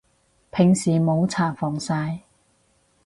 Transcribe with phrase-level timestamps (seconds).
[0.49, 2.21] 平時冇搽防曬